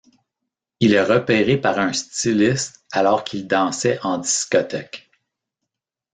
[0.79, 5.11] Il est repéré par un styliste alors qu'il dansait en discothèque.